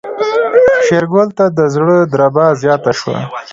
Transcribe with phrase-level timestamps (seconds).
[0.85, 3.17] شېرګل ته د زړه دربا زياته شوه.